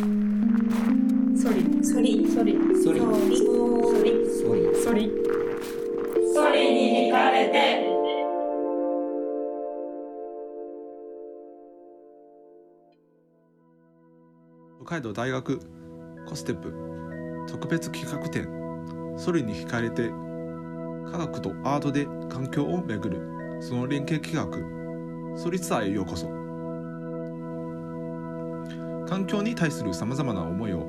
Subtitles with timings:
[0.00, 5.10] ソリソリソリソリソリソリソリソリ
[6.34, 7.84] ソリに惹かれて。
[14.82, 15.60] 北海道大学
[16.26, 16.72] コステップ
[17.46, 18.48] 特別企画展。
[19.18, 20.10] ソリに惹かれて。
[21.12, 23.20] 科学とアートで環境をめぐる。
[23.60, 25.36] その連携企画。
[25.36, 26.39] ソリツアーへようこそ
[29.10, 30.86] 環境に対するさまざまな思いを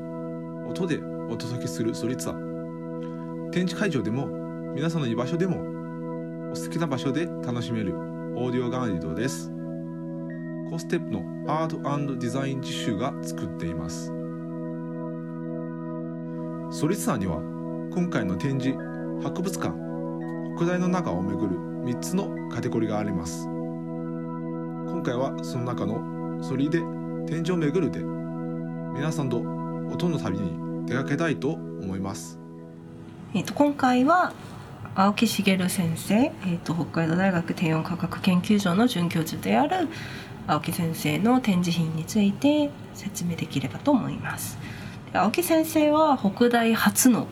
[0.70, 3.50] 音でお届けするソリツアー。
[3.50, 4.28] 展示会場でも
[4.76, 5.58] 皆さんの居場所でも
[6.52, 7.96] お好きな場所で楽しめる
[8.36, 9.52] オーディオガイドです。
[10.70, 14.06] コステップのアートデザイン実習が作っています。
[16.70, 17.38] ソリツアーには
[17.92, 18.78] 今回の展示
[19.24, 19.74] 博物館
[20.58, 23.48] 北大の中をめぐる3つのカテゴリーがあります。
[23.48, 26.84] 今回はその中のソリで
[27.28, 32.40] 展示をめぐるで皆さんと音の旅に出かけたいと思います
[33.34, 34.34] えー、と今回は
[34.94, 39.88] 青木茂先生、えー、と北海道大学低温科学研究所の准教授である
[40.48, 44.58] 青木先生の展示品について説明できればと思います。
[45.14, 47.28] 青木先生は北大初の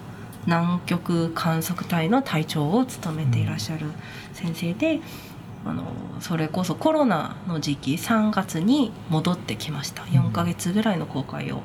[0.46, 3.88] 南極観測隊の隊長を務めていらっしゃる
[4.34, 5.02] 先生で、
[5.66, 5.84] あの
[6.22, 10.04] それこそコロナの時期3月に戻ってきました。
[10.04, 11.62] 4ヶ月ぐらいの公開を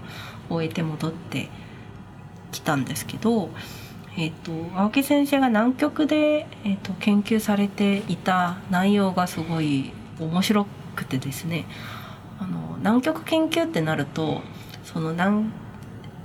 [0.48, 1.48] 終えて戻って
[2.53, 3.51] きたんですけど、
[4.17, 11.67] えー、と青木先生が南極で、えー、と研究されていた内容がすごい面白くてですね。
[12.39, 14.42] あの南極研究ってなると
[14.84, 15.51] その南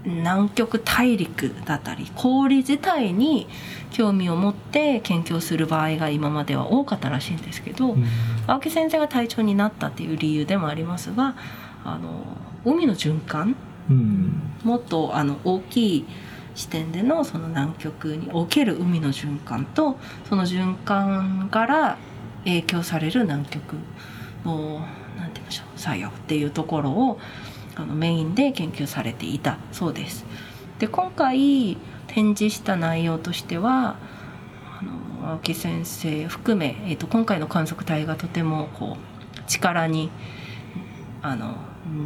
[0.06, 3.48] 南極大陸だったり氷自体に
[3.92, 7.98] 興味を持って研究をする場合が今までは多かったらしいんですけど、
[8.48, 11.36] 青木先生が隊長になったっていう理由でもありますが
[11.84, 12.24] あの
[12.64, 13.56] 海の循環？
[13.90, 14.42] うん。
[14.64, 16.06] もっとあの大きい
[16.56, 21.98] 視点でのその南極における海の循環とその循環から
[22.46, 23.76] 影響される南極
[24.46, 24.86] の
[25.18, 27.20] 何て言いましょう作用っていうところを
[27.80, 30.26] あのメインで研究されていたそうです。
[30.80, 33.98] で今回展示した内容としては
[34.80, 34.84] あ
[35.22, 40.10] の青木先生含め、えー、と今回の観測隊がとてもこう力に
[41.22, 41.56] あの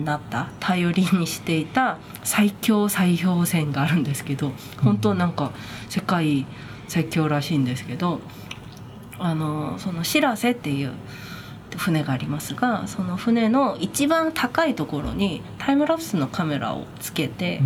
[0.03, 4.51] なった頼りにしていた最強砕氷船があるんですけど
[4.81, 5.51] 本当なんか
[5.89, 6.45] 世界
[6.87, 8.19] 最強らしいんですけど
[9.19, 10.93] あのその「しらせ」っていう
[11.77, 17.61] 船がありますがその船の一番高いところにタイムラプスのカメラをつけて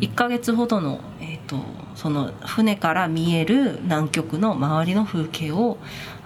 [0.00, 1.56] 1ヶ月ほどの,、えー、と
[1.94, 5.78] その船から見える南極の周りの風景を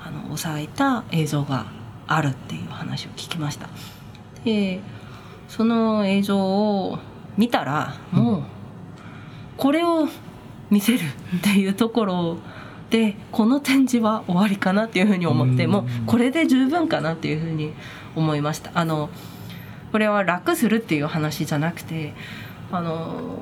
[0.04, 1.66] あの抑えた映像が
[2.06, 3.68] あるっていう話を聞きました。
[4.44, 4.80] で
[5.48, 6.98] その映像を
[7.36, 8.42] 見たらもう
[9.56, 10.08] これを
[10.70, 11.00] 見せる
[11.38, 12.38] っていうところ
[12.90, 17.72] でこの展示は終わりかなっていうふうに思ってうんもうこれで十分かなっていうふうに
[18.14, 18.70] 思いました。
[18.74, 19.10] あの
[19.92, 22.12] これは楽するっていう話じゃなくて
[22.70, 23.40] あの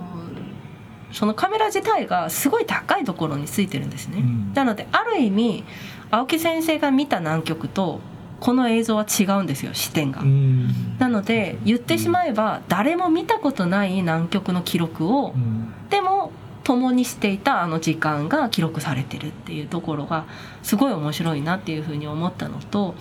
[1.12, 4.18] そのカメラ自体がすごい高いところについてるんですね。
[4.18, 5.64] うんなのである意味
[6.10, 8.00] 青木先生が見た南極と
[8.40, 10.20] この映像は違うんですよ視点が。
[10.22, 16.32] うんなので言ってしまえば誰も見たことない南極の記録をうんでも
[16.64, 20.24] 共にしていたあの時間が記録されてるっていうところが
[20.62, 22.94] すごい面白いなっていうふうに思ったのと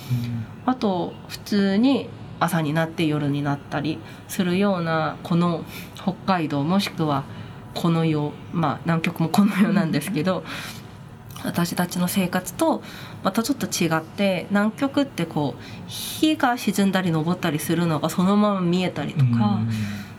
[0.65, 2.09] あと普通に
[2.39, 5.63] 朝になって夜になったりするようなこの
[5.95, 7.23] 北海道もしくは
[7.73, 10.43] この世まあ南極もこの世なんですけど
[11.43, 12.81] 私たちの生活と
[13.23, 19.59] またちょっと違って南極ってこう日が沈んだり昇ったりするのがそのまま見えたりとか。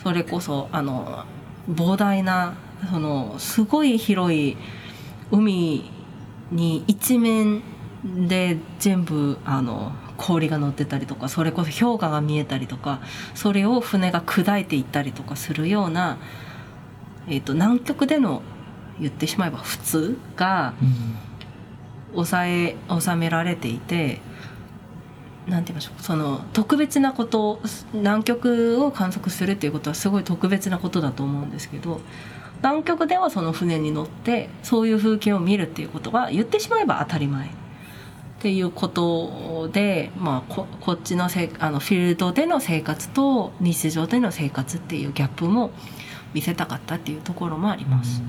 [0.04, 1.24] それこそあの
[1.68, 2.54] 膨大な
[2.90, 4.56] そのすごい広い
[5.30, 5.90] 海
[6.50, 7.62] に一面
[8.04, 13.00] で全部あの氷が乗ってたりとかそれこそ氷河が見えたりとか
[13.34, 16.18] それを船が砕いていったりとかするような、
[17.26, 18.42] えー、と南極での
[19.00, 20.74] 言ってしまえば普通が
[22.12, 24.20] 抑え収められていて
[25.48, 27.60] なんて言いましょうその特別なことを
[27.92, 32.00] 南極を観測するっていうことはすごい特別なことだと思うんですけど
[32.64, 37.48] 南極ではその船に乗ってそういう風景を見るっていうことは言ってしまえば当たり前。
[37.48, 37.50] っ
[38.40, 45.70] ていうことで、まあ、ここっちのせあのフィールドでの生活と日常での生活っていうギャップも
[46.34, 48.22] 見せたかったっていうところもあります。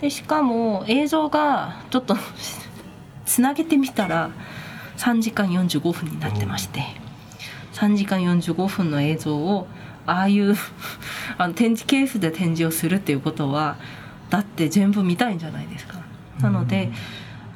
[0.00, 2.16] でしかも映像がちょっと
[3.24, 4.30] つなげてみたら
[4.98, 6.82] 3時間45分になってまして。
[7.72, 9.66] 3時間45分の映像を
[10.06, 10.56] ああいう
[11.38, 13.76] あの展示ケースで展示をするっていうことは
[14.30, 15.98] だって全部見たいんじゃないですか。
[16.40, 16.90] なので、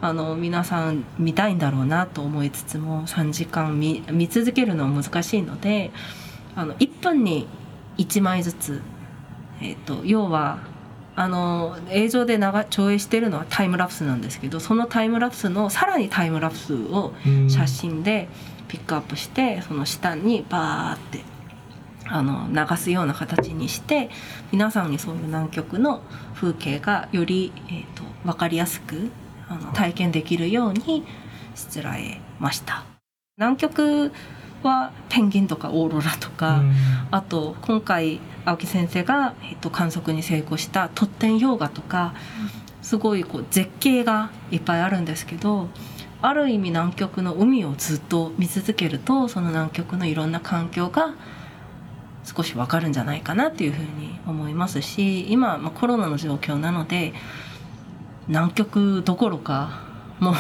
[0.01, 5.91] あの皆さん見たいんだろうなと思いつつも3時間見見続けるのは難しいので
[6.55, 7.49] あの1分に
[7.97, 8.83] 1枚ずつ、
[9.61, 10.59] えーと、要は
[11.15, 17.15] あの映像で長上映してるのはタイムラプスなんですけどそのタイムラプスのさらにタイムラプスを
[17.49, 18.29] 写真で
[18.69, 21.21] ピックアップしてその下にバーって
[22.09, 24.11] あの流すような形にして
[24.53, 26.03] 皆さんにそういう南極の
[26.35, 29.11] 風景がより、えーと、分かりやすく
[29.49, 31.05] あの体験できるように
[31.55, 32.85] しつらえました。
[33.39, 34.13] 南極
[34.63, 36.63] はペンギンとかオーロラとか、
[37.11, 42.15] あと今回青木先生が、えっと、観測に成功したトッテン氷河とか
[42.83, 45.69] すごいこう絶景がいっぱいあるんですけど
[46.23, 51.15] ある意味南極の海をずっと見続けるとその南極のいろんな環境が
[52.27, 57.15] 少しわかるんじゃないかなっていうふうに思いますし今、まあ、コロナの状況なので
[58.27, 59.81] 南極どころか
[60.19, 60.35] もう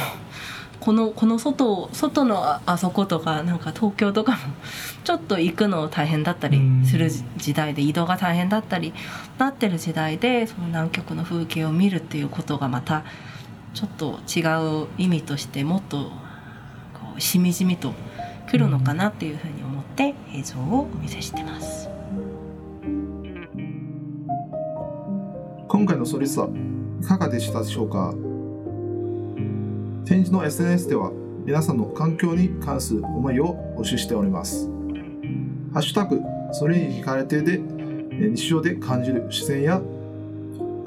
[0.81, 4.39] このこの外外のあそことかなんか東京とかも
[5.05, 8.93] ちょっと行くの大変だったりする時代で移動が大変だったり
[9.39, 13.05] なってる時代でその南極の風景を見るっていうことがまた
[13.75, 14.43] ちょっと違
[14.85, 16.05] う意味としてもっと
[16.95, 17.93] こうしみじみと
[18.49, 19.66] くるのかなっていうふうに思
[19.97, 21.89] って映像をお見せしてます。
[25.69, 26.51] 今回のソリスは
[27.01, 28.13] いかがでしたでしょうか？
[30.05, 31.11] 展示の SNS では
[31.47, 34.69] 皆さんの環境に関する思いを募集しております。
[35.73, 36.21] ハッシュタグ、
[36.53, 39.81] それに惹かれてで日常で感じる視線や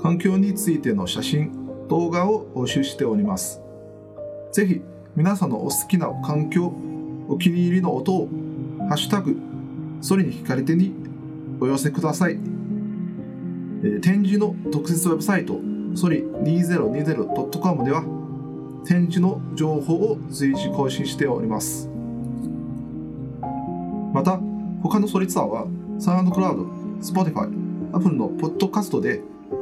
[0.04, 3.60] 環境についての写真、動画を募集しております。
[4.52, 4.82] ぜひ
[5.16, 6.72] 皆さんのお好きな環境、
[7.28, 8.30] お気に入りの音を
[8.90, 9.38] ハッシュタグ、
[10.02, 10.92] それに惹かれてに
[11.62, 12.40] お寄せください。
[13.84, 15.60] え展示の特設ウェブサイト、
[15.94, 18.04] ソリ 2020.com では
[18.86, 21.88] 展示の情報を随時更新しております。
[24.12, 24.40] また、
[24.82, 25.68] 他のソリツアーは、
[26.00, 26.64] サウンドクラウド、
[27.00, 27.48] Spotify、
[27.94, 29.22] Apple のポッドカストで、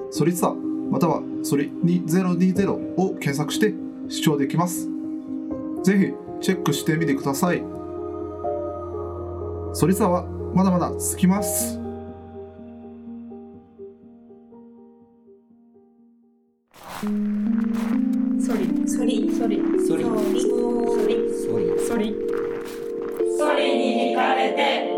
[0.10, 0.56] ソリツアー、
[0.90, 3.74] またはソリ2020を検索して
[4.08, 4.88] 視聴できます。
[5.84, 7.62] ぜひチェックしてみてください。
[9.78, 10.26] そりさは
[10.56, 11.76] まだまだ続きます。
[18.40, 20.18] ソリソリソリソリソ
[21.08, 21.20] リ
[21.86, 22.16] ソリ
[23.38, 24.97] ソリに惹かれて。